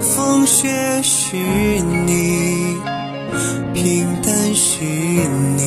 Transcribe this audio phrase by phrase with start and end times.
[0.00, 0.68] 风雪
[1.02, 2.76] 是你，
[3.74, 5.60] 平淡是你，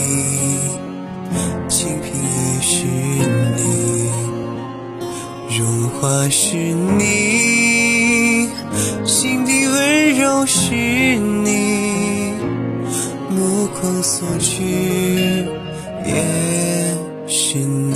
[1.68, 2.86] 清贫也是
[3.58, 4.10] 你，
[5.58, 8.50] 荣华是你，
[9.06, 12.34] 心底温柔是你，
[13.30, 14.62] 目光所至
[16.06, 16.14] 也
[17.28, 17.96] 是你。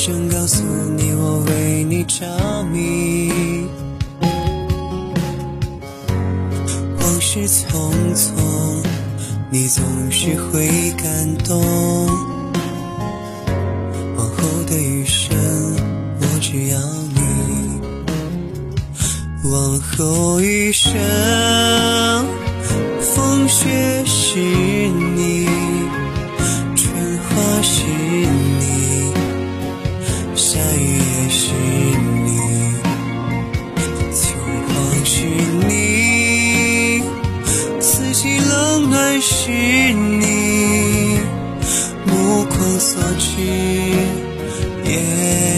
[0.00, 0.62] 想告诉
[0.96, 2.24] 你我为你着
[2.72, 3.32] 迷。
[7.00, 7.66] 往事匆
[8.14, 8.30] 匆，
[9.50, 11.60] 你总是会感动。
[14.16, 15.36] 往后的余生，
[16.20, 16.78] 我只要
[17.16, 17.20] 你。
[19.50, 20.94] 往后余生，
[23.00, 25.47] 风雪是你，
[30.98, 31.52] 也是
[32.24, 32.28] 你，
[34.12, 34.20] 秋
[34.66, 35.14] 光是
[35.68, 37.02] 你，
[37.80, 41.20] 四季冷暖是你，
[42.04, 43.40] 目光所至
[44.84, 45.57] 也。